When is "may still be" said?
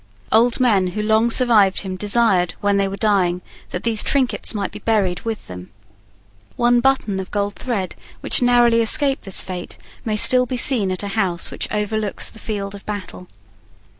10.03-10.57